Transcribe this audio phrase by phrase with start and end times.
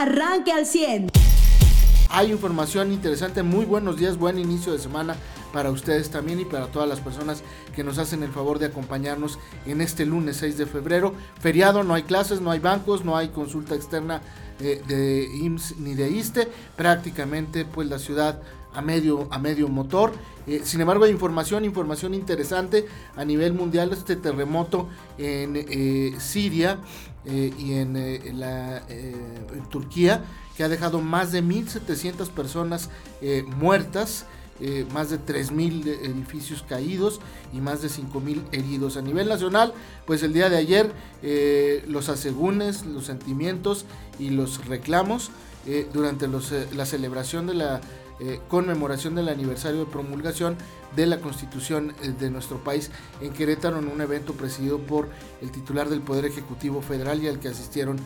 [0.00, 1.08] arranque al 100.
[2.08, 5.14] Hay información interesante, muy buenos días, buen inicio de semana
[5.52, 7.42] para ustedes también y para todas las personas
[7.76, 11.14] que nos hacen el favor de acompañarnos en este lunes 6 de febrero.
[11.40, 14.22] Feriado, no hay clases, no hay bancos, no hay consulta externa
[14.58, 18.40] eh, de IMSS ni de ISTE, prácticamente pues la ciudad
[18.72, 20.12] a medio, a medio motor.
[20.46, 22.86] Eh, sin embargo, hay información, información interesante
[23.16, 23.92] a nivel mundial.
[23.92, 24.88] Este terremoto
[25.18, 26.78] en eh, Siria
[27.24, 30.24] y en, la, en Turquía,
[30.56, 32.90] que ha dejado más de 1.700 personas
[33.56, 34.26] muertas.
[34.62, 37.18] Eh, más de 3.000 edificios caídos
[37.50, 38.98] y más de 5.000 heridos.
[38.98, 39.72] A nivel nacional,
[40.04, 43.86] pues el día de ayer eh, los asegúnes, los sentimientos
[44.18, 45.30] y los reclamos
[45.66, 46.28] eh, durante
[46.74, 47.80] la celebración de la
[48.48, 50.56] conmemoración del aniversario de promulgación
[50.94, 52.90] de la constitución de nuestro país
[53.22, 55.08] en Querétaro en un evento presidido por
[55.40, 57.98] el titular del Poder Ejecutivo Federal y al que asistieron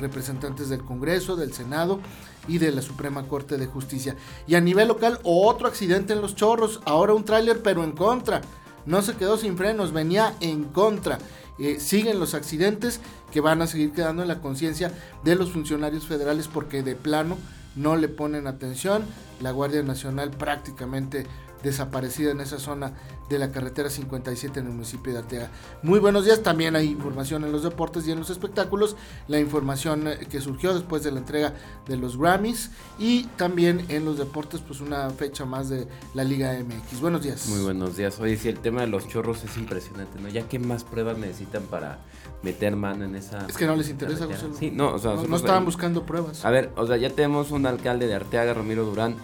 [0.00, 2.00] representantes del Congreso, del Senado
[2.48, 4.16] y de la Suprema Corte de Justicia.
[4.46, 8.40] Y a nivel local, otro accidente en los chorros, ahora un tráiler pero en contra.
[8.84, 11.18] No se quedó sin frenos, venía en contra.
[11.58, 16.06] Eh, siguen los accidentes que van a seguir quedando en la conciencia de los funcionarios
[16.06, 17.36] federales porque de plano
[17.76, 19.04] no le ponen atención.
[19.40, 21.26] La Guardia Nacional prácticamente
[21.62, 22.92] desaparecida en esa zona
[23.28, 25.50] de la carretera 57 en el municipio de Arteaga.
[25.82, 28.96] Muy buenos días, también hay información en los deportes y en los espectáculos,
[29.28, 31.54] la información eh, que surgió después de la entrega
[31.86, 36.52] de los Grammys y también en los deportes pues una fecha más de la Liga
[36.52, 37.00] MX.
[37.00, 37.46] Buenos días.
[37.48, 38.20] Muy buenos días.
[38.20, 40.28] Oye, si el tema de los chorros es impresionante, ¿no?
[40.28, 41.98] Ya qué más pruebas necesitan para
[42.42, 43.46] meter mano en esa...
[43.46, 44.48] Es que no les interesa, José.
[44.58, 46.44] Sí, no, o sea, no, no estaban buscando pruebas.
[46.44, 49.16] A ver, o sea, ya tenemos un alcalde de Arteaga, Ramiro Durán,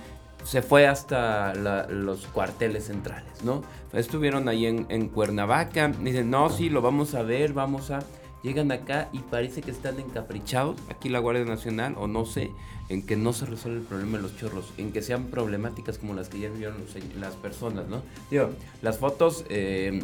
[0.45, 3.63] se fue hasta los cuarteles centrales, ¿no?
[3.93, 8.01] Estuvieron ahí en, Cuernavaca, dicen, no, sí, lo vamos a ver, vamos a...
[8.43, 12.53] Llegan acá y parece que están encaprichados, aquí la Guardia Nacional, o no sé,
[12.89, 16.15] en que no se resuelve el problema de los chorros, en que sean problemáticas como
[16.15, 16.77] las que ya vieron
[17.19, 18.03] las personas, ¿no?
[18.31, 18.51] Digo,
[18.81, 19.45] las fotos...
[19.49, 20.03] Eh,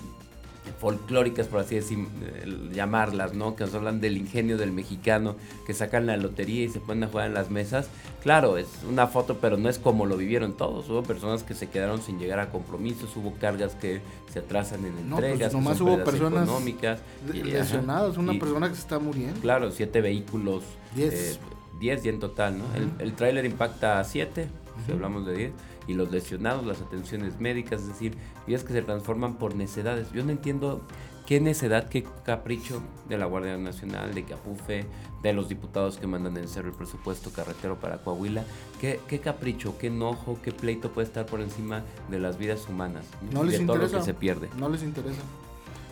[0.80, 3.56] folclóricas, por así decir, eh, llamarlas, ¿no?
[3.56, 5.36] Que nos hablan del ingenio del mexicano,
[5.66, 7.88] que sacan la lotería y se ponen a jugar en las mesas.
[8.22, 10.88] Claro, es una foto, pero no es como lo vivieron todos.
[10.88, 14.00] Hubo personas que se quedaron sin llegar a compromisos, hubo cargas que
[14.32, 17.00] se atrasan en pues entregas, nomás hubo personas económicas.
[17.32, 19.40] Lesionadas, una persona que se está muriendo.
[19.40, 20.62] Claro, siete vehículos.
[20.94, 21.36] Diez.
[21.36, 21.38] Eh,
[21.78, 22.64] diez y en total, ¿no?
[22.74, 24.48] El, el tráiler impacta a siete,
[24.86, 25.52] si hablamos de diez
[25.86, 30.10] y los lesionados, las atenciones médicas, es decir, vidas que se transforman por necedades.
[30.12, 30.82] Yo no entiendo
[31.26, 34.86] qué necedad, qué capricho de la Guardia Nacional, de Capufe,
[35.22, 38.44] de los diputados que mandan en cero el presupuesto carretero para Coahuila,
[38.80, 43.06] qué, qué capricho, qué enojo, qué pleito puede estar por encima de las vidas humanas,
[43.32, 44.48] no les de todo lo que se pierde.
[44.58, 45.22] No les interesa.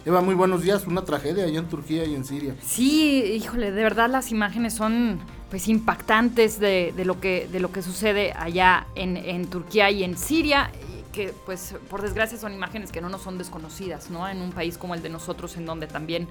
[0.04, 0.84] Eva, muy buenos días.
[0.88, 2.56] Una tragedia allá en Turquía y en Siria.
[2.60, 5.20] Sí, híjole, de verdad las imágenes son
[5.52, 10.70] pues impactantes de, lo, que, de lo que sucede allá en, Turquía y en Siria
[11.12, 14.26] que pues por desgracia son imágenes que no nos son desconocidas, ¿no?
[14.26, 16.26] En un país como el de nosotros, en donde también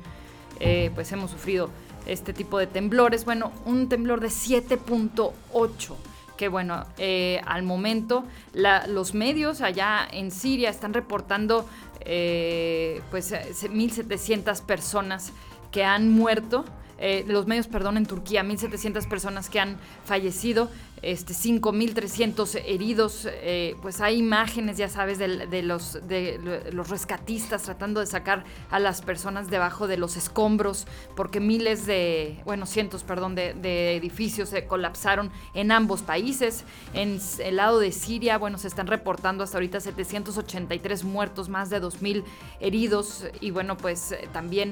[0.59, 1.69] eh, pues hemos sufrido
[2.07, 3.23] este tipo de temblores.
[3.23, 5.95] Bueno, un temblor de 7.8
[6.35, 14.63] que bueno, eh, al momento los medios allá en Siria están reportando eh, pues 1.700
[14.63, 15.31] personas
[15.71, 16.65] que han muerto
[17.03, 20.69] eh, los medios, perdón, en Turquía, 1.700 personas que han fallecido,
[21.01, 28.01] este, 5.300 heridos, eh, pues hay imágenes, ya sabes, de, los, de los rescatistas tratando
[28.01, 30.85] de sacar a las personas debajo de los escombros,
[31.15, 36.65] porque miles de, bueno, cientos, perdón, de, edificios se colapsaron en ambos países.
[36.93, 41.81] En el lado de Siria, bueno, se están reportando hasta ahorita 783 muertos, más de
[41.81, 42.23] 2.000
[42.59, 44.71] heridos, y bueno, pues eh, también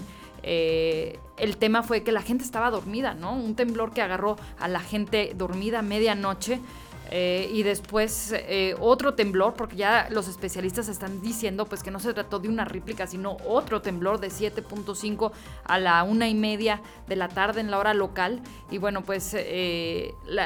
[0.51, 3.35] eh, el tema fue que la gente estaba dormida, ¿no?
[3.35, 6.59] Un temblor que agarró a la gente dormida a medianoche.
[7.11, 11.99] Eh, y después eh, otro temblor, porque ya los especialistas están diciendo pues que no
[11.99, 15.31] se trató de una réplica, sino otro temblor de 7.5
[15.63, 18.41] a la una y media de la tarde en la hora local.
[18.69, 19.35] Y bueno, pues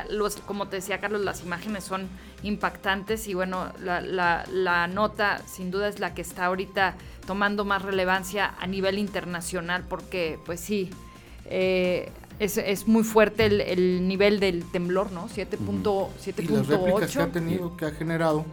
[0.09, 2.09] los, como te decía Carlos, las imágenes son
[2.43, 6.95] impactantes y bueno, la, nota sin duda es la que está ahorita
[7.25, 10.91] tomando más relevancia a nivel internacional porque pues sí,
[11.45, 15.29] eh, es, muy fuerte el, nivel del temblor, ¿no?
[15.29, 16.33] 7.8.
[16.37, 18.45] Y las réplicas que ha tenido, que ha generado,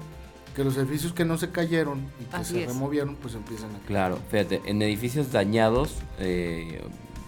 [0.55, 4.19] que los edificios que no se cayeron y que se removieron, pues empiezan a Claro,
[4.31, 6.81] fíjate, en edificios dañados eh,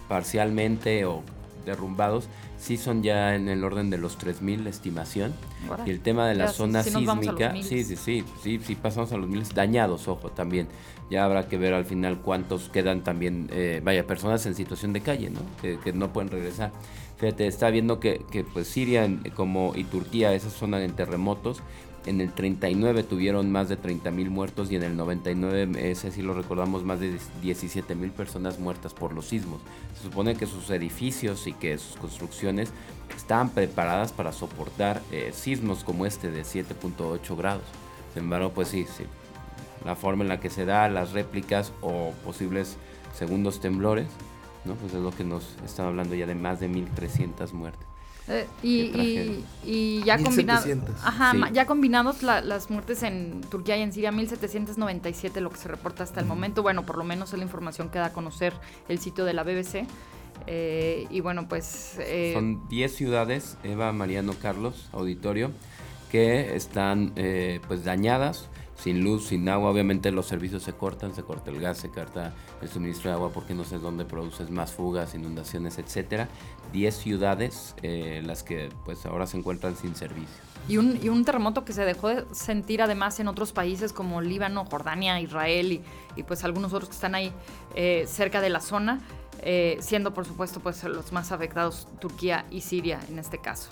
[0.07, 1.23] parcialmente o
[1.65, 2.27] derrumbados,
[2.57, 5.33] sí son ya en el orden de los 3.000 la estimación.
[5.69, 5.89] Órale.
[5.89, 9.17] Y el tema de la zona los sísmica, sí, sí, sí, sí, sí, pasamos a
[9.17, 10.67] los miles dañados, ojo, también.
[11.09, 15.01] Ya habrá que ver al final cuántos quedan también, eh, vaya, personas en situación de
[15.01, 15.41] calle, ¿no?
[15.61, 16.71] Que, que no pueden regresar.
[17.17, 21.61] Fíjate, está viendo que, que pues Siria como y Turquía, esas zonas en terremotos,
[22.05, 26.21] en el 39 tuvieron más de 30 mil muertos y en el 99, ese sí
[26.21, 29.61] lo recordamos, más de 17 mil personas muertas por los sismos.
[29.95, 32.71] Se supone que sus edificios y que sus construcciones
[33.15, 37.63] estaban preparadas para soportar eh, sismos como este de 7.8 grados.
[38.13, 39.05] Sin embargo, pues sí, sí,
[39.85, 42.77] la forma en la que se da las réplicas o posibles
[43.13, 44.07] segundos temblores.
[44.63, 47.92] Pues es lo que nos están hablando ya de más de 1.300 muertes.
[48.29, 50.95] Eh, y, ya combinados 1700.
[51.03, 51.39] ajá, Sí.
[51.53, 56.03] ya combinados la- las muertes en Turquía y en Siria 1797 lo que se reporta
[56.03, 56.61] hasta el momento.
[56.61, 58.53] Bueno por lo menos es la información que da a conocer
[58.87, 59.85] el sitio de la BBC
[60.47, 65.51] Eh, y bueno pues eh, Son 10 ciudades, Eva, Mariano, Carlos, auditorio,
[66.11, 69.69] que están eh, pues dañadas, sin luz, sin agua.
[69.69, 73.31] Obviamente los servicios se cortan, se corta el gas, se corta el suministro de agua
[73.33, 76.29] porque no sé dónde produces más fugas, inundaciones, etcétera.
[76.71, 80.35] 10 ciudades eh, las que pues ahora se encuentran sin servicio.
[80.67, 84.21] Y un, y un terremoto que se dejó de sentir además en otros países como
[84.21, 85.81] Líbano, Jordania, Israel y,
[86.15, 87.33] y, pues algunos otros que están ahí
[87.75, 89.01] eh, cerca de la zona,
[89.41, 93.69] eh, siendo por supuesto pues los más afectados Turquía y Siria en este caso.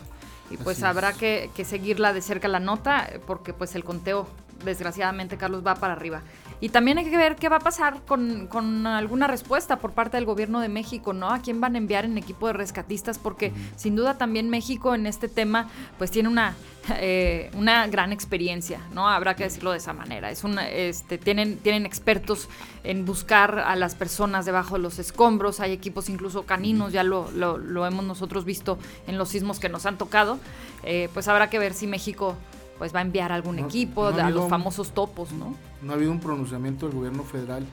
[0.50, 1.18] Y pues Así habrá es.
[1.18, 4.28] que, que seguirla de cerca la nota porque pues el conteo
[4.64, 6.22] desgraciadamente Carlos va para arriba.
[6.60, 10.18] Y también hay que ver qué va a pasar con, con alguna respuesta por parte
[10.18, 11.32] del gobierno de México, ¿no?
[11.32, 15.08] A quién van a enviar en equipo de rescatistas, porque sin duda también México en
[15.08, 16.54] este tema pues tiene una,
[16.98, 19.10] eh, una gran experiencia, ¿no?
[19.10, 20.30] Habrá que decirlo de esa manera.
[20.30, 22.48] Es una, este, tienen, tienen expertos
[22.84, 27.32] en buscar a las personas debajo de los escombros, hay equipos incluso caninos, ya lo,
[27.32, 30.38] lo, lo hemos nosotros visto en los sismos que nos han tocado.
[30.84, 32.36] Eh, pues habrá que ver si México
[32.82, 35.54] pues va a enviar algún No- equipo, no a los un- famosos topos, ¿no?
[35.84, 37.64] No ha habido un pronunciamiento del gobierno federal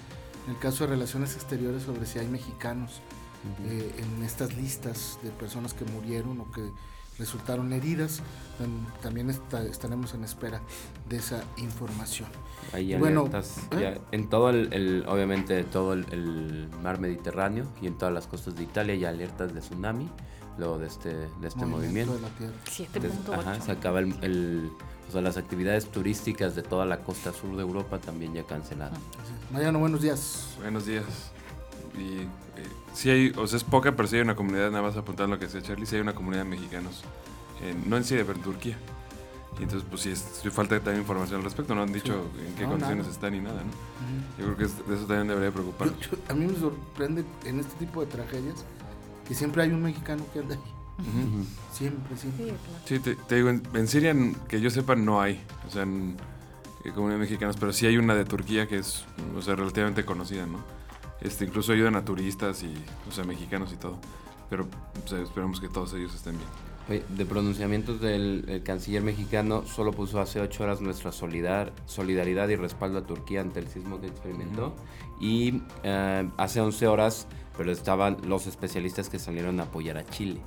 [0.47, 3.01] en el caso de relaciones exteriores sobre si hay mexicanos
[3.71, 6.71] eh, en estas listas de personas que murieron o que
[7.19, 8.21] resultaron heridas.
[8.61, 10.61] Tam- También está- estaremos en espera
[11.09, 12.29] de esa información.
[12.75, 13.81] Hay bueno, alertas ¿eh?
[13.81, 18.27] ya en todo el, el- obviamente todo el, el mar Mediterráneo y en todas las
[18.27, 20.07] costas de Italia hay alertas de tsunami
[20.59, 22.13] luego de este de este movimiento.
[22.15, 22.55] de la Tierra.
[22.67, 23.33] 7.8.
[23.39, 24.71] ajá, se acaba el, el-
[25.09, 28.99] o sea, las actividades turísticas de toda la costa sur de Europa también ya canceladas.
[28.99, 29.53] Es.
[29.53, 30.49] Mariano, buenos días.
[30.61, 31.05] Buenos días.
[31.97, 32.29] Y eh,
[32.95, 35.39] sí hay, o sea, es poca, pero sí hay una comunidad, nada más apuntar lo
[35.39, 37.03] que decía Charlie, sí hay una comunidad de mexicanos,
[37.63, 38.77] en- no en Siria, pero en Turquía.
[39.59, 42.55] Y entonces, pues sí, es, sí falta también información al respecto, no han dicho en
[42.55, 43.13] qué No, condiciones nada.
[43.13, 43.71] están ni nada, ¿no?
[44.39, 47.75] Yo creo que es- de eso también debería yo- a mí me sorprende en este
[47.85, 48.65] tipo de tragedias
[49.27, 50.61] que siempre hay un mexicano que anda ahí.
[51.73, 52.47] Siempre, siempre.
[52.47, 52.59] Sí, claro.
[52.85, 54.15] Sí, te, te digo, en, en Siria,
[54.49, 56.17] que yo sepa, no hay, o sea, en,
[56.85, 59.05] eh, comunidades mexicanas, pero sí hay una de Turquía que es,
[59.37, 60.59] o sea, relativamente conocida, ¿no?
[61.21, 62.75] Este, incluso ayudan a turistas y,
[63.09, 63.99] o sea, mexicanos y todo.
[64.51, 64.67] Pero
[65.05, 66.49] o sea, esperamos que todos ellos estén bien.
[66.89, 72.49] Oye, de pronunciamientos del el canciller mexicano, solo puso hace ocho horas nuestra solidar, solidaridad
[72.49, 74.75] y respaldo a Turquía ante el sismo que experimentó.
[75.21, 77.27] Y eh, hace 11 horas,
[77.59, 80.41] pero estaban los especialistas que salieron a apoyar a Chile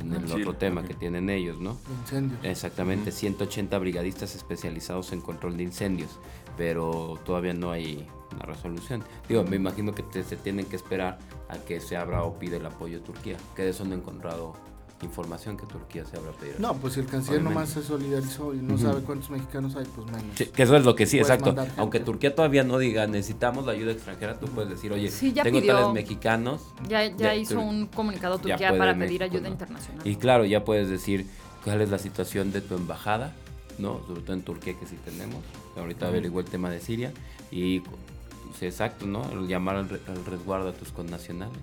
[0.00, 1.74] en el Chile, otro tema que tienen ellos, ¿no?
[1.74, 2.40] De incendios.
[2.44, 3.18] Exactamente, Ujú.
[3.18, 6.18] 180 brigadistas especializados en control de incendios,
[6.56, 9.02] pero todavía no hay una resolución.
[9.28, 11.18] Digo, me imagino que te- se tienen que esperar
[11.48, 13.98] a que se abra o pide el apoyo de Turquía, que de eso no he
[13.98, 14.54] encontrado
[15.02, 16.56] información que Turquía se abra a pedir.
[16.58, 17.54] No, pues si el canciller Obviamente.
[17.54, 20.36] nomás se solidarizó y no sabe cuántos mexicanos hay, pues menos.
[20.36, 21.64] Sí, que eso es lo que sí, Puedes exacto.
[21.76, 25.42] Aunque Turquía todavía no diga necesitamos la ayuda extranjera, tú puedes decir, oye, Sí, ya
[25.44, 25.74] tengo pidió.
[25.76, 26.62] tales mexicanos.
[26.88, 29.48] Ya, ya Ya, hizo un comunicado Turquía para México, pedir ayuda ¿no?
[29.48, 30.06] internacional.
[30.06, 31.26] Y claro, ya puedes decir
[31.64, 33.34] cuál es la situación de tu embajada,
[33.78, 34.00] ¿no?
[34.06, 35.42] Sobre todo en Turquía que sí tenemos.
[35.76, 37.12] Ahorita averiguo el tema de Siria.
[37.52, 37.82] Y
[38.58, 39.22] sí, exacto, ¿no?
[39.30, 41.56] El llamar al, re- al resguardo a tus connacionales.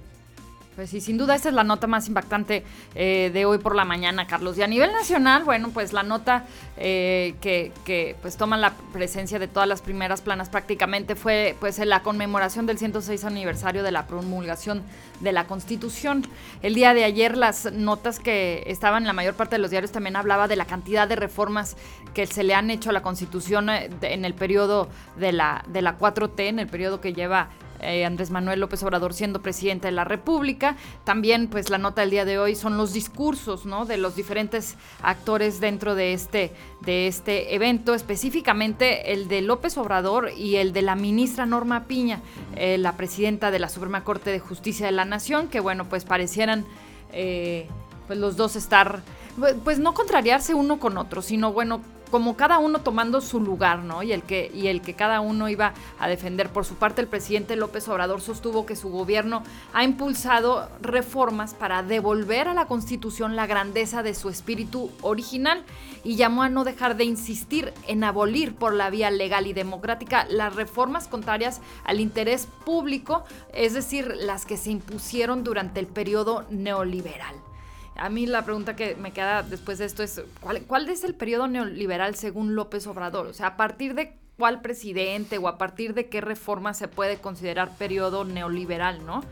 [0.75, 2.65] Pues sí, sin duda esta es la nota más impactante
[2.95, 4.57] eh, de hoy por la mañana, Carlos.
[4.57, 6.43] Y a nivel nacional, bueno, pues la nota
[6.75, 11.79] eh, que, que, pues toma la presencia de todas las primeras planas prácticamente fue pues
[11.79, 14.83] en la conmemoración del 106 aniversario de la promulgación
[15.21, 16.27] de la Constitución.
[16.61, 19.93] El día de ayer las notas que estaban en la mayor parte de los diarios
[19.93, 21.77] también hablaba de la cantidad de reformas
[22.13, 25.81] que se le han hecho a la Constitución eh, en el periodo de la, de
[25.81, 27.47] la 4T, en el periodo que lleva
[27.81, 30.75] eh, Andrés Manuel López Obrador siendo presidente de la República.
[31.03, 33.63] También, pues, la nota del día de hoy son los discursos.
[33.87, 36.51] De los diferentes actores dentro de este,
[36.81, 42.21] de este evento, específicamente el de López Obrador y el de la ministra Norma Piña,
[42.55, 46.05] eh, la presidenta de la Suprema Corte de Justicia de la Nación, que, bueno, pues
[46.05, 46.65] parecieran...
[47.11, 47.67] eh,
[48.07, 49.01] pues los dos estar,
[49.63, 51.81] pues no contrariarse uno con otro, sino bueno,
[52.15, 54.01] como cada uno tomando su lugar, ¿no?
[54.01, 56.47] Y el que y el que cada uno iba a defender.
[56.47, 59.43] Por su parte, el presidente López Obrador sostuvo que su gobierno
[59.73, 65.65] ha impulsado reformas para devolver a la Constitución la grandeza de su espíritu original
[66.05, 70.25] y llamó a no dejar de insistir en abolir por la vía legal y democrática
[70.29, 76.45] las reformas contrarias al interés público, es decir, las que se impusieron durante el periodo
[76.49, 77.35] neoliberal.
[77.95, 80.21] A mí la pregunta que me queda después de esto es,
[80.67, 83.27] ¿cuál, es el periodo neoliberal según López Obrador?
[83.27, 87.17] O sea, ¿a partir de cuál presidente o a partir de qué reforma se puede
[87.17, 89.23] considerar periodo neoliberal, no?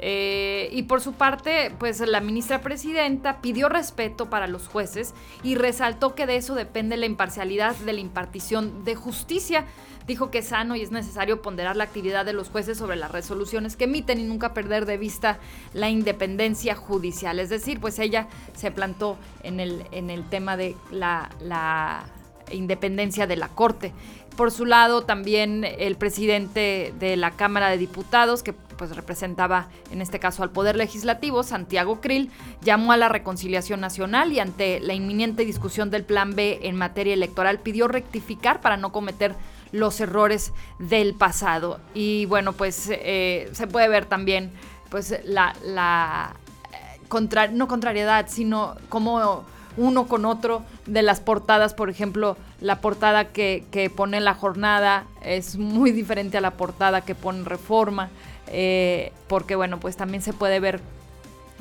[0.00, 5.54] Eh, y por su parte, pues la ministra presidenta pidió respeto para los jueces y
[5.54, 9.64] resaltó que de eso depende la imparcialidad de la impartición de justicia
[10.06, 13.10] dijo que es sano y es necesario ponderar la actividad de los jueces sobre las
[13.10, 15.38] resoluciones que emiten y nunca perder de vista
[15.72, 17.38] la independencia judicial.
[17.38, 22.04] Es decir, pues ella se plantó en el, en el tema de la, la
[22.50, 23.92] independencia de la Corte.
[24.36, 30.00] Por su lado, también el presidente de la Cámara de Diputados, que pues representaba en
[30.00, 32.30] este caso al Poder Legislativo, Santiago Krill,
[32.62, 37.12] llamó a la reconciliación nacional y ante la inminente discusión del Plan B en materia
[37.14, 39.34] electoral pidió rectificar para no cometer
[39.70, 41.80] los errores del pasado.
[41.94, 44.50] Y bueno, pues eh, se puede ver también
[44.90, 46.34] pues la, la
[46.72, 49.44] eh, no contrariedad, sino como
[49.76, 55.06] uno con otro de las portadas, por ejemplo, la portada que, que pone la jornada
[55.20, 58.08] es muy diferente a la portada que pone Reforma,
[58.46, 60.80] eh, porque bueno, pues también se puede ver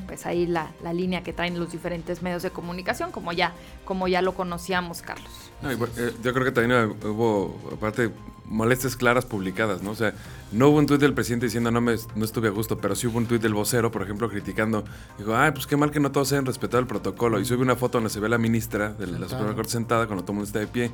[0.08, 3.54] pues ahí la, la, línea que traen los diferentes medios de comunicación, como ya,
[3.86, 5.52] como ya lo conocíamos, Carlos.
[5.64, 8.12] Eh, yo creo que también hubo, aparte,
[8.46, 9.92] molestias claras publicadas, ¿no?
[9.92, 10.14] O sea,
[10.52, 13.08] no hubo un tuit del presidente diciendo no, me, no estuve a gusto, pero sí
[13.08, 14.84] hubo un tuit del vocero, por ejemplo, criticando.
[15.18, 17.40] Dijo, ay, pues qué mal que no todos hayan respetado el protocolo.
[17.40, 20.06] Y sube una foto donde se ve a la ministra de la Suprema Corte sentada
[20.06, 20.92] cuando todo el mundo está de pie.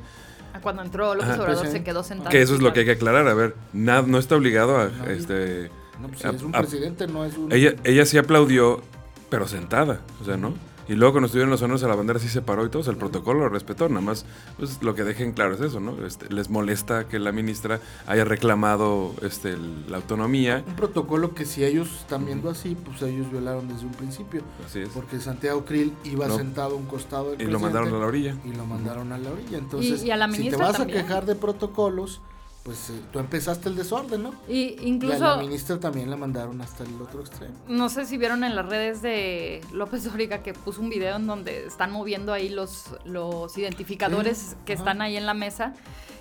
[0.54, 2.30] Ah, cuando entró López Obrador pues se quedó sentado.
[2.30, 3.26] Que eso es lo que hay que aclarar.
[3.28, 4.86] A ver, nada, no está obligado a...
[5.10, 7.52] este, no, pues si es un presidente, no es un...
[7.52, 8.82] Ella, ella sí aplaudió
[9.28, 10.54] pero sentada, o sea, ¿no?
[10.88, 12.96] Y luego cuando estuvieron los honores a la bandera sí se paró y todo, el
[12.96, 14.24] protocolo lo respetó, nada más
[14.56, 16.06] pues lo que dejen claro es eso, ¿no?
[16.06, 19.58] Este, les molesta que la ministra haya reclamado este,
[19.88, 20.64] la autonomía.
[20.66, 24.40] Un protocolo que si ellos están viendo así, pues ellos violaron desde un principio.
[24.64, 24.88] Así es.
[24.88, 28.34] Porque Santiago Krill iba sentado a un costado del Y lo mandaron a la orilla.
[28.46, 29.58] Y lo mandaron a la orilla.
[29.58, 32.22] Entonces, si te vas a quejar de protocolos
[32.68, 34.34] pues eh, tú empezaste el desorden, ¿no?
[34.46, 35.20] Y incluso...
[35.20, 37.54] Y a la ministra también la mandaron hasta el otro extremo.
[37.66, 41.26] No sé si vieron en las redes de López Dóriga que puso un video en
[41.26, 45.72] donde están moviendo ahí los, los identificadores que están ahí en la mesa.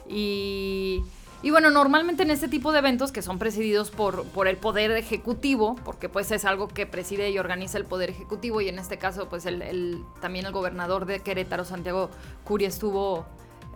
[0.09, 1.03] Y...
[1.43, 4.89] Y bueno, normalmente en este tipo de eventos que son presididos por, por el Poder
[4.91, 8.97] Ejecutivo, porque pues es algo que preside y organiza el Poder Ejecutivo, y en este
[8.97, 12.09] caso pues el, el también el gobernador de Querétaro, Santiago
[12.43, 13.27] Curia, estuvo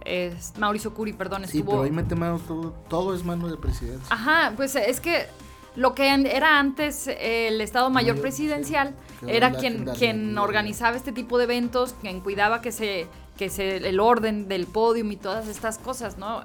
[0.06, 1.60] es, Mauricio Curi, perdón, estuvo...
[1.60, 4.08] Sí, pero ahí mete mano todo, todo es mano de presidencia.
[4.10, 5.28] Ajá, pues es que
[5.76, 8.94] lo que era antes el Estado Mayor, Presidencial
[9.26, 14.00] era quien, quien organizaba este tipo de eventos, quien cuidaba que se que se el
[14.00, 16.44] orden del podium y todas estas cosas, ¿no?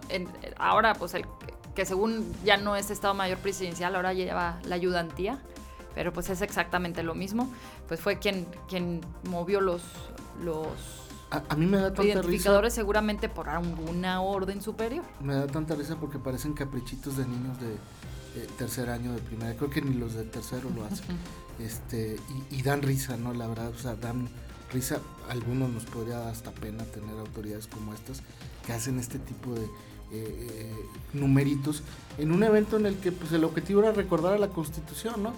[0.56, 1.26] ahora pues el
[1.74, 5.38] que según ya no es Estado Mayor Presidencial, ahora lleva la ayudantía,
[5.94, 7.52] pero pues es exactamente lo mismo,
[7.86, 9.82] pues fue quien quien movió los
[10.42, 11.05] los
[11.48, 15.04] a, mí me da tanta identificadores seguramente por alguna orden superior.
[15.20, 17.76] Me da tanta risa porque parecen caprichitos de niños de
[18.58, 19.56] tercer año de primaria.
[19.56, 21.06] Creo que ni los de tercero lo hacen.
[21.58, 22.18] este
[22.50, 23.32] y, dan risa, ¿no?
[23.32, 24.28] La verdad, o sea, dan
[24.72, 25.00] risa.
[25.30, 28.22] algunos nos podría dar hasta pena tener autoridades como estas
[28.66, 29.70] que hacen este tipo de eh,
[30.12, 31.82] eh, numeritos
[32.18, 35.32] en un evento en el que pues el objetivo era recordar a la Constitución, ¿no?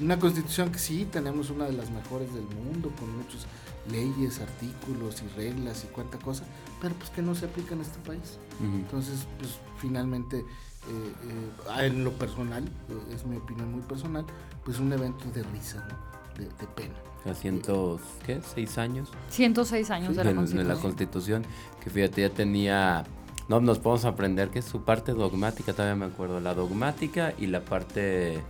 [0.00, 3.46] Una Constitución que sí tenemos una de las mejores del mundo con muchos
[3.90, 6.44] leyes, artículos y reglas y cuánta cosa,
[6.80, 8.38] pero pues que no se aplica en este país.
[8.60, 11.12] Entonces, pues finalmente, eh,
[11.80, 14.24] eh, en lo personal, eh, es mi opinión muy personal,
[14.64, 15.86] pues un evento de risa,
[16.38, 16.94] de, pena.
[17.24, 18.40] A cientos, ¿qué?
[18.54, 19.10] ¿Seis años?
[19.30, 20.68] 106 años de, la Constitución.
[20.68, 21.46] de la Constitución,
[21.82, 23.04] que fíjate, ya tenía...
[23.48, 27.46] No, nos podemos aprender que es su parte dogmática, todavía me acuerdo, la dogmática y
[27.46, 28.42] la parte,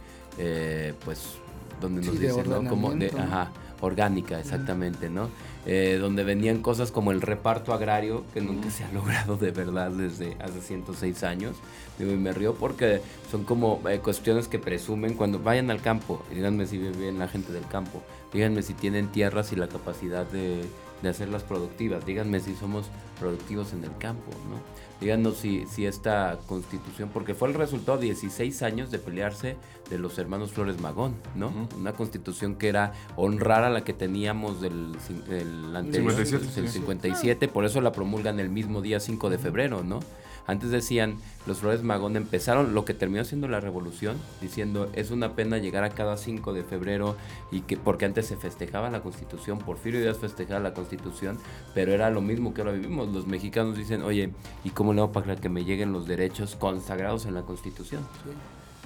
[1.05, 1.37] pues,
[1.81, 2.69] donde nos dicen, ¿no?
[2.69, 3.51] Como de, ajá,
[3.85, 5.29] orgánica, exactamente, ¿no?
[5.67, 9.91] Eh, donde venían cosas como el reparto agrario, que nunca se ha logrado de verdad
[9.91, 11.57] desde hace 106 años.
[11.99, 13.01] y me río porque
[13.31, 17.53] son como eh, cuestiones que presumen cuando vayan al campo, díganme si viven la gente
[17.53, 20.65] del campo, díganme si tienen tierras y la capacidad de,
[21.03, 22.05] de hacerlas productivas.
[22.05, 22.87] Díganme si somos
[23.21, 24.59] productivos en el campo, ¿no?
[25.01, 29.57] Díganos si, si esta constitución, porque fue el resultado de 16 años de pelearse
[29.91, 31.53] de los hermanos Flores Magón, ¿no?
[31.79, 34.93] Una constitución que era honrar a la que teníamos del,
[35.29, 36.79] del anterior, 57, el sí.
[36.79, 40.01] 57, por eso la promulgan el mismo día 5 de febrero, ¿no?
[40.47, 45.35] Antes decían, los Flores Magón empezaron lo que terminó siendo la revolución, diciendo, es una
[45.35, 47.17] pena llegar a cada 5 de febrero
[47.51, 51.39] y que porque antes se festejaba la Constitución, Porfirio Díaz festejaba la Constitución,
[51.75, 53.09] pero era lo mismo que ahora vivimos.
[53.09, 54.31] Los mexicanos dicen, oye,
[54.65, 58.07] ¿y cómo le hago para que me lleguen los derechos consagrados en la Constitución?
[58.25, 58.31] Sí,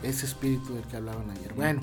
[0.03, 1.55] ese espíritu del que hablaban ayer.
[1.55, 1.81] Bueno,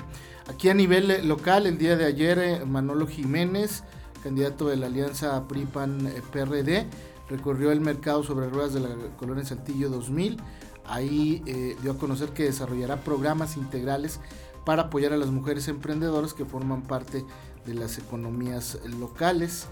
[0.48, 3.84] aquí a nivel eh, local, el día de ayer, eh, Manolo Jiménez,
[4.22, 6.86] candidato de la alianza PRI-PAN-PRD,
[7.28, 10.38] recorrió el mercado sobre ruedas de la colonia Saltillo 2000.
[10.84, 14.20] Ahí eh, dio a conocer que desarrollará programas integrales
[14.64, 17.24] para apoyar a las mujeres emprendedoras que forman parte
[17.66, 19.68] de las economías locales.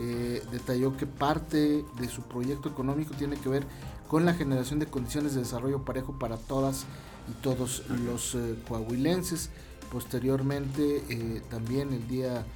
[0.00, 3.64] Eh, detalló que parte de su proyecto económico tiene que ver
[4.06, 6.86] con la generación de condiciones de desarrollo parejo para todas
[7.28, 9.50] y todos los eh, coahuilenses.
[9.90, 12.46] Posteriormente, eh, también el día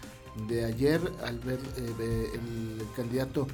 [0.48, 3.46] de ayer, al ver el candidato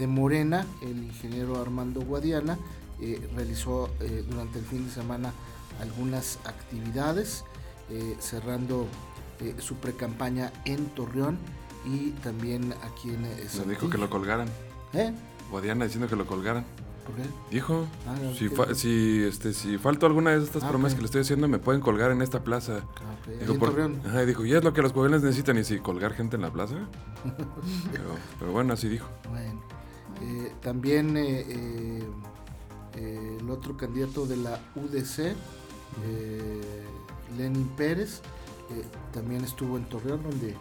[0.00, 2.58] de Morena, el ingeniero Armando Guadiana,
[3.00, 5.32] eh, realizó eh, durante el fin de semana
[5.80, 7.44] algunas actividades,
[7.90, 8.86] eh, cerrando
[9.40, 11.38] eh, su precampaña en Torreón
[11.86, 14.48] y también aquí en Me dijo que lo colgaran.
[14.94, 15.12] ¿Eh?
[15.50, 16.64] Guadiana diciendo que lo colgaran.
[17.06, 17.22] ¿Por qué?
[17.50, 21.00] Dijo, Ah, si, ¿qué fa- si, este, si falto alguna de estas Ah, promesas que
[21.00, 22.80] le estoy haciendo, me pueden colgar en esta plaza.
[22.96, 24.00] Ah, Dijo, en por- Torreón.
[24.06, 25.56] ajá, y dijo, ¿y es lo que los jóvenes necesitan?
[25.58, 26.74] ¿Y si colgar gente en la plaza?
[27.92, 28.04] pero,
[28.38, 29.08] pero bueno, así dijo.
[29.30, 29.60] Bueno,
[30.20, 31.44] eh, también eh,
[32.96, 35.34] eh, el otro candidato de la UDC,
[37.36, 38.20] Lenin Pérez,
[39.12, 40.54] también estuvo en Torreón donde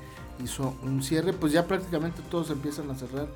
[0.44, 3.28] hizo un cierre, pues ya prácticamente todos empiezan a cerrar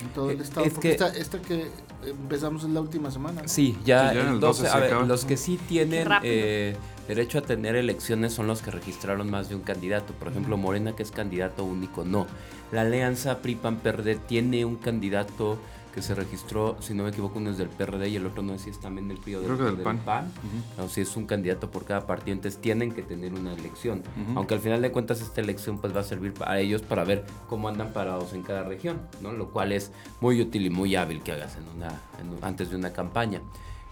[0.00, 1.68] en todo el Eh, estado, es porque que- esta, esta que
[2.06, 3.42] empezamos es la última semana.
[3.42, 3.48] ¿no?
[3.48, 5.06] Sí, ya, Sí, ya el el 12, 12 a se ver, acaba.
[5.06, 6.76] los que sí tienen eh,
[7.08, 10.12] derecho a tener elecciones son los que registraron más de un candidato.
[10.14, 12.26] Por ejemplo, Morena, que es candidato único, no.
[12.70, 15.58] La alianza PRI-PAN-PRD tiene un candidato
[15.94, 18.56] que se registró, si no me equivoco, uno es del PRD y el otro no
[18.56, 20.32] sé si es también del PRI o del, Creo que del o PAN.
[20.78, 24.02] O si es un candidato por cada partido, entonces tienen que tener una elección.
[24.34, 27.24] Aunque al final de cuentas esta elección pues va a servir a ellos para ver
[27.48, 29.32] cómo andan parados en cada región, ¿no?
[29.32, 31.88] Lo cual es muy útil y muy hábil que hagas en una,
[32.20, 33.40] en antes de una campaña.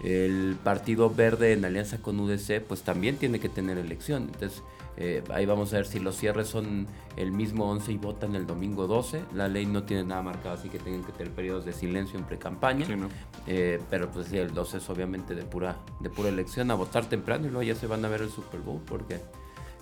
[0.01, 4.31] El Partido Verde en alianza con UDC pues también tiene que tener elección.
[4.33, 4.63] Entonces
[4.99, 8.47] eh, ahí vamos a ver si los cierres son el mismo 11 y votan el
[8.47, 9.25] domingo 12.
[9.35, 12.25] La ley no tiene nada marcado así que tengan que tener periodos de silencio en
[12.25, 12.87] pre-campaña.
[12.87, 13.09] Sí, ¿no?
[13.47, 17.07] Eh, pero pues sí, el 12 es obviamente de pura, de pura elección, a votar
[17.07, 19.21] temprano y luego ya se van a ver el Super Bowl, porque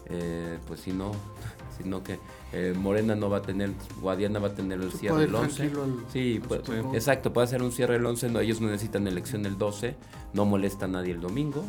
[0.06, 1.12] eh, pues si no,
[1.76, 2.18] si no que
[2.52, 5.36] eh, Morena no va a tener, Guadiana va a tener el cierre puede el ir
[5.36, 5.56] 11.
[5.56, 6.60] tranquilo al- Sí, al pues,
[6.94, 9.96] exacto, puede hacer un cierre el 11, no, ellos no necesitan elección el 12,
[10.32, 11.64] no molesta a nadie el domingo,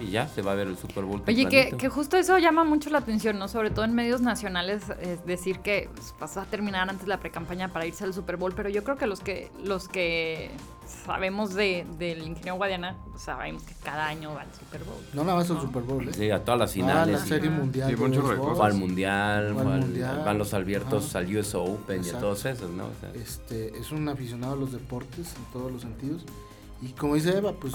[0.00, 1.22] y ya se va a ver el Super Bowl.
[1.26, 3.46] Oye, que, justo eso llama mucho la atención, ¿no?
[3.48, 7.72] Sobre todo en medios nacionales, es decir que pues, vas a terminar antes la precampaña
[7.72, 10.50] para irse al Super Bowl, pero yo creo que los que los que
[11.06, 14.96] sabemos de, del ingeniero Guadiana, pues, sabemos que cada año va al Super Bowl.
[15.14, 15.60] No nada más al.
[15.60, 16.06] Super Bowl.
[16.08, 16.12] ¿eh?
[16.12, 17.20] Sí, a todas las Ah, finales.
[17.20, 17.56] la y- serie Ah.
[17.58, 17.90] mundial.
[17.90, 17.96] Sí,
[19.02, 21.18] al mundial, Fue al van los abiertos Ajá.
[21.20, 22.84] al US Open y a todos esos, ¿no?
[22.84, 26.22] O sea, Este, es un aficionado a los deportes en todos los sentidos.
[26.82, 27.72] Y como dice Eva, pues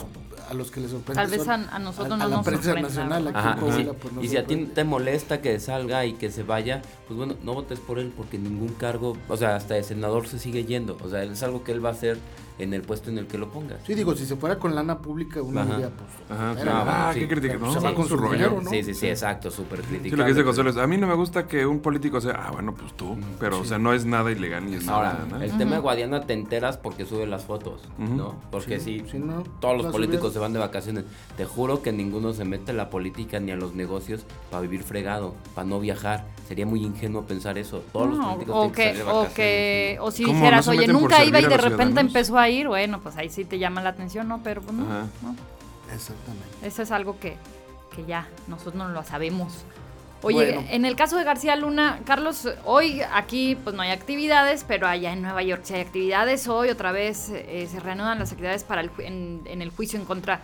[0.50, 1.22] a los que les sorprende.
[1.24, 4.22] Tal vez a, a nosotros a no la nos prensa sorprenda, nacional y pues, no
[4.22, 7.56] y si a ti te molesta que salga y que se vaya, pues bueno, no
[7.56, 10.96] votes por él porque ningún cargo, o sea, hasta el senador se sigue yendo.
[11.04, 12.18] O sea, es algo que él va a hacer
[12.60, 13.80] en el puesto en el que lo pongas.
[13.86, 15.72] Sí, digo, si se fuera con lana pública, uno Ajá.
[15.72, 16.40] diría, pues.
[16.40, 16.68] Ajá, sí.
[16.70, 17.20] Ah, sí.
[17.22, 17.58] ¿qué crítica?
[17.58, 18.60] No, se va con su rollo.
[18.62, 18.70] ¿no?
[18.70, 20.16] Sí, sí, sí, exacto, súper Sí, crítico.
[20.18, 22.74] lo que dice González, a mí no me gusta que un político sea, ah, bueno,
[22.76, 25.42] pues tú, pero, o sea, no es nada ilegal ni es Ahora, nada, ¿no?
[25.42, 27.82] el tema de Guadiana te enteras porque sube las fotos.
[27.98, 28.36] ¿no?
[28.52, 31.06] Porque Sí, si sí, no, todos los políticos se van de vacaciones,
[31.38, 34.84] te juro que ninguno se mete a la política ni a los negocios para vivir
[34.84, 36.26] fregado, para no viajar.
[36.48, 37.84] Sería muy ingenuo pensar eso.
[37.94, 39.34] Todos los políticos o tienen que que, salir de o vacaciones.
[39.36, 40.34] que, o si ¿Cómo?
[40.34, 43.46] ¿No dijeras, oye, nunca iba y de repente empezó a ir, bueno, pues ahí sí
[43.46, 44.42] te llama la atención, ¿no?
[44.44, 45.06] Pero pues no, Ajá.
[45.22, 45.36] no.
[45.94, 46.46] Exactamente.
[46.64, 47.38] Eso es algo que,
[47.96, 49.64] que ya nosotros no lo sabemos.
[50.22, 50.68] Oye, Bueno.
[50.70, 55.14] en el caso de García Luna, Carlos, hoy aquí pues no hay actividades, pero allá
[55.14, 56.48] en Nueva York sí hay actividades.
[56.50, 60.06] Hoy otra vez eh, se reanudan las actividades para el, en, en el juicio en
[60.06, 60.42] contra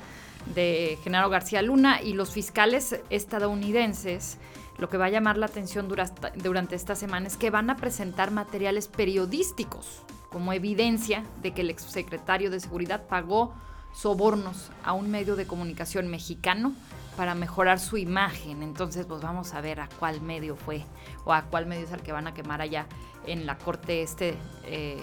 [0.56, 4.38] de Genaro García Luna y los fiscales estadounidenses.
[4.78, 7.76] Lo que va a llamar la atención durasta- durante esta semana es que van a
[7.78, 10.02] presentar materiales periodísticos
[10.36, 13.54] como evidencia de que el exsecretario de Seguridad pagó
[13.94, 16.74] sobornos a un medio de comunicación mexicano
[17.16, 18.62] para mejorar su imagen.
[18.62, 20.84] Entonces, pues vamos a ver a cuál medio fue
[21.24, 22.86] o a cuál medio es el que van a quemar allá
[23.26, 25.02] en la corte este eh,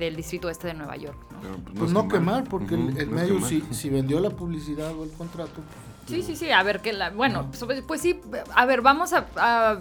[0.00, 1.16] del distrito este de Nueva York.
[1.30, 1.38] ¿no?
[1.42, 2.42] Pero, Pues es no quemar.
[2.42, 5.52] quemar, porque el, el no es medio, si, si vendió la publicidad o el contrato.
[5.54, 8.20] pues, Sí, sí, sí, a ver que la, bueno, pues, pues sí,
[8.56, 9.80] a ver, vamos a, a-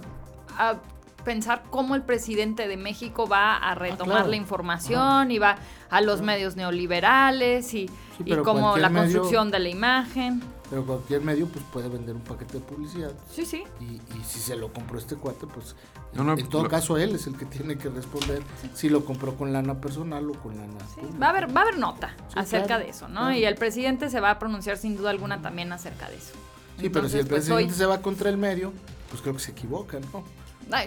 [0.59, 0.75] a
[1.23, 4.29] pensar cómo el presidente de México va a retomar claro.
[4.29, 5.57] la información y va
[5.89, 10.41] a los medios neoliberales y, y pero como la medio- construcción de la imagen.
[10.69, 13.11] Pero cualquier medio pues puede vender un paquete de publicidad.
[13.29, 13.63] Sí, sí.
[13.81, 15.75] Y, y si se lo compró este cuate, pues
[16.13, 18.41] No, no, en todo lo- caso él es el que tiene que responder
[18.73, 20.79] si lo compró con lana personal o con lana.
[20.95, 23.19] Sí, va a haber, va a haber nota Sí, acerca claro, de eso, ¿no?
[23.21, 23.35] claro.
[23.35, 26.33] Y el presidente se va a pronunciar sin duda alguna también acerca de eso.
[26.79, 28.71] Sí, pero si el pues, presidente hoy- se va contra el medio,
[29.09, 30.23] pues creo que se equivoca, ¿no?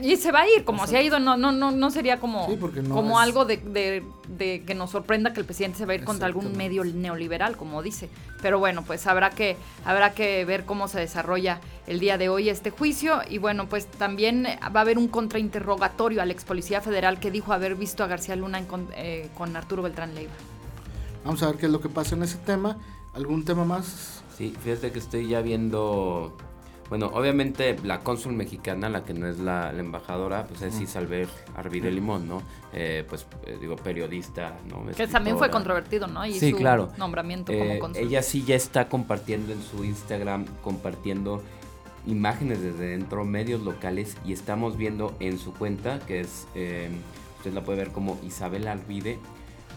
[0.02, 2.46] Y se va a ir, como se ha ido, no, no, no, no sería como,
[2.48, 5.78] Sí, porque no como es- algo de, de- de que nos sorprenda que el presidente
[5.78, 8.08] se va a ir contra algún medio neoliberal, como dice.
[8.40, 12.48] Pero bueno, pues habrá que, habrá que ver cómo se desarrolla el día de hoy
[12.48, 13.20] este juicio.
[13.28, 14.44] Y bueno, pues también
[14.74, 18.36] va a haber un contrainterrogatorio al ex policía federal que dijo haber visto a García
[18.36, 20.32] Luna en con, eh, con Arturo Beltrán Leiva.
[21.24, 22.78] Vamos a ver qué es lo que pasa en ese tema.
[23.14, 24.22] ¿Algún tema más?
[24.36, 26.36] Sí, fíjate que estoy ya viendo.
[26.90, 31.28] Bueno, obviamente la cónsul mexicana, la que no es la, la embajadora, pues es Isalver
[31.56, 32.42] Arvide Limón, ¿no?
[32.72, 34.84] Eh, pues eh, digo, periodista, ¿no?
[34.94, 35.50] Que también fue Escritora.
[35.50, 36.24] controvertido, ¿no?
[36.26, 36.90] Y Sí, su claro.
[36.98, 38.02] nombramiento Eh, como cónsul.
[38.04, 41.42] ella sí ya está compartiendo en su Instagram, compartiendo
[42.06, 46.90] imágenes desde dentro, medios locales, y estamos viendo en su cuenta, que es, eh,
[47.38, 49.18] usted la puede ver como Isabel Arvide,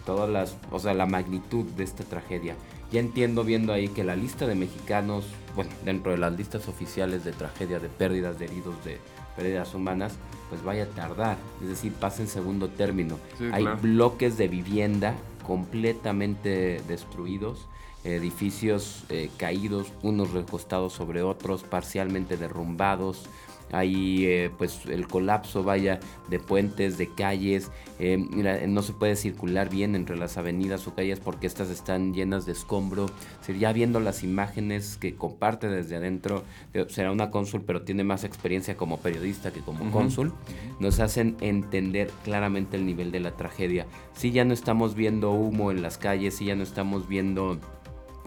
[0.04, 2.54] todas las, o sea, la magnitud de esta tragedia.
[2.90, 7.24] Ya entiendo viendo ahí que la lista de mexicanos, bueno, dentro de las listas oficiales
[7.24, 8.98] de tragedia, de pérdidas, de heridos, de
[9.36, 10.14] pérdidas humanas,
[10.48, 13.18] pues vaya a tardar, es decir, pasa en segundo término.
[13.36, 13.78] Sí, Hay claro.
[13.82, 15.14] bloques de vivienda
[15.46, 17.66] completamente destruidos,
[18.04, 23.26] edificios eh, caídos, unos recostados sobre otros, parcialmente derrumbados.
[23.72, 27.70] Hay eh, pues el colapso, vaya, de puentes, de calles.
[27.98, 32.14] eh, mira, no se puede circular bien entre las avenidas o calles porque estas están
[32.14, 33.06] llenas de escombro.
[33.06, 37.82] Es decir, ya viendo las imágenes que comparte desde adentro, eh, será una cónsul, pero
[37.82, 40.32] tiene más experiencia como periodista que como cónsul
[40.80, 43.86] nos hacen entender claramente el nivel de la tragedia.
[44.14, 47.58] Si ya no estamos viendo humo en las calles, si ya no estamos viendo,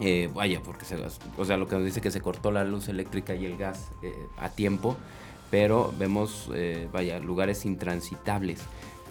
[0.00, 2.64] eh, vaya, porque se, las- o sea, lo que nos dice que se cortó la
[2.64, 4.96] luz eléctrica y el gas eh, a tiempo,
[5.52, 8.60] pero vemos, eh, vaya, lugares intransitables.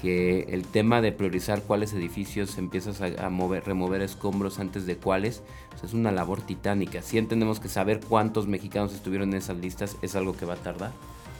[0.02, 5.44] Que el tema de priorizar cuáles edificios empiezas a, mover, remover escombros antes de cuáles,
[5.84, 7.04] es una labor titánica.
[7.04, 10.58] Si entendemos que saber cuántos mexicanos estuvieron en esas listas es algo que va a
[10.58, 10.92] tardar.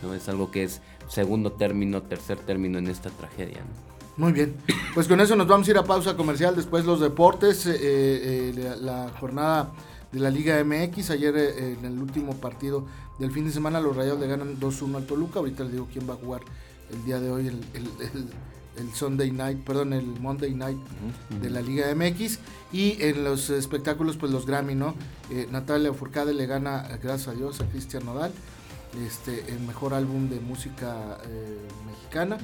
[0.04, 0.14] ¿no?
[0.14, 3.62] Es algo que es segundo término, tercer término en esta tragedia.
[4.18, 4.56] Muy bien.
[4.94, 6.56] Pues con eso nos vamos a ir a pausa comercial.
[6.56, 9.72] Después los deportes, eh, eh, la jornada
[10.12, 11.10] de la Liga MX.
[11.12, 12.86] Ayer eh, en el último partido
[13.20, 15.40] del fin de semana los Rayados le ganan 2-1 al Toluca.
[15.40, 16.42] Ahorita les digo quién va a jugar
[16.92, 18.30] el día de hoy, el, el- el-
[18.78, 20.78] el Sunday Night, perdón, el Monday Night
[21.42, 22.40] de la Liga MX.
[22.72, 24.96] Y en los espectáculos, pues los Grammy, ¿no?
[25.30, 28.32] Eh, Natalia Furcade le gana, gracias a Dios, a Cristian Nodal.
[29.06, 32.38] Este, el mejor álbum de música eh, mexicana.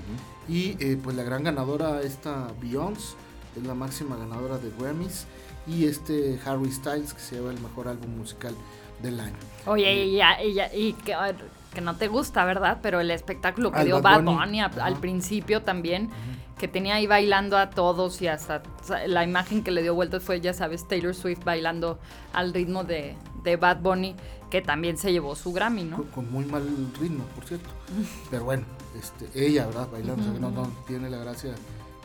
[0.50, 3.16] Y pues la gran ganadora, esta Beyoncé,
[3.58, 5.26] es la máxima ganadora de Grammys.
[5.68, 8.56] Y este Harry Styles, que se lleva el mejor álbum musical
[9.02, 9.36] del año.
[9.66, 11.14] Oye, y, ya- y ya- y que,
[11.82, 12.80] no te gusta, ¿verdad?
[12.82, 14.36] Pero el espectáculo que dio Bad Bunny.
[14.38, 14.86] Bunny, a- Ajá.
[14.86, 16.10] al principio también,
[16.58, 18.64] que tenía ahí bailando a todos y hasta
[19.06, 22.00] la imagen que le dio vueltas fue, ya sabes, Taylor Swift bailando
[22.34, 24.16] al ritmo de, de Bad Bunny,
[24.50, 26.04] que también se llevó su Grammy, ¿no?
[26.16, 26.64] Con, muy mal
[27.00, 27.70] ritmo, por cierto.
[28.32, 28.64] Pero bueno,
[28.98, 29.88] este, ella, ¿verdad?
[29.92, 31.52] Bailando, o sea, que no, no tiene la gracia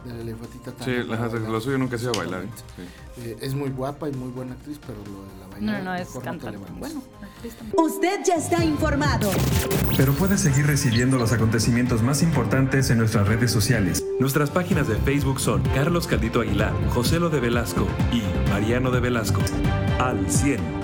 [0.04, 2.42] de la elefantita tan Sí, la- lo suyo nunca ha sido bailar.
[2.42, 2.48] ¿eh?
[2.76, 3.22] Sí.
[3.22, 5.94] Eh, es muy guapa y muy buena actriz, pero lo de la No, bailar no,
[5.94, 6.58] es mejor te cantante.
[6.78, 7.80] Bueno, actriz también.
[7.80, 9.30] Usted ya está informado.
[9.96, 14.04] Pero puedes seguir recibiendo los acontecimientos más importantes en nuestras redes sociales.
[14.18, 19.00] Nuestras páginas de Facebook son Carlos Caldito Aguilar, José Lo de Velasco y Mariano de
[19.00, 19.40] Velasco.
[20.00, 20.81] Al 100.